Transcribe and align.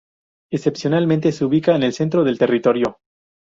Excepcionalmente 0.51 1.31
se 1.31 1.45
ubica 1.45 1.75
en 1.75 1.83
el 1.83 1.93
centro 1.93 2.23
del 2.23 2.39
territorio. 2.39 2.97